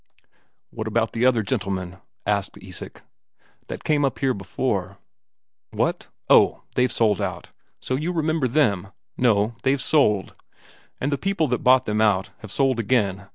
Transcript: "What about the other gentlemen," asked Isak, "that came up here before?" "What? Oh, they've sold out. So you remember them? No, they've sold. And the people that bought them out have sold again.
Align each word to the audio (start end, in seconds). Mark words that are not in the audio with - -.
"What 0.71 0.87
about 0.87 1.13
the 1.13 1.27
other 1.27 1.43
gentlemen," 1.43 1.97
asked 2.25 2.57
Isak, 2.59 3.03
"that 3.67 3.83
came 3.83 4.03
up 4.03 4.17
here 4.17 4.33
before?" 4.33 4.97
"What? 5.69 6.07
Oh, 6.27 6.63
they've 6.73 6.91
sold 6.91 7.21
out. 7.21 7.51
So 7.79 7.93
you 7.93 8.11
remember 8.11 8.47
them? 8.47 8.87
No, 9.15 9.53
they've 9.61 9.79
sold. 9.79 10.33
And 10.99 11.11
the 11.11 11.19
people 11.19 11.47
that 11.49 11.59
bought 11.59 11.85
them 11.85 12.01
out 12.01 12.31
have 12.39 12.51
sold 12.51 12.79
again. 12.79 13.27